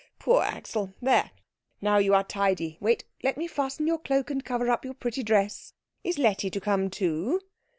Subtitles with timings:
[0.17, 0.95] Poor Axel.
[0.99, 1.29] There
[1.79, 2.75] now you are tidy.
[2.79, 5.73] Wait, let me fasten your cloak and cover up your pretty dress.
[6.03, 7.39] Is Letty to come too?"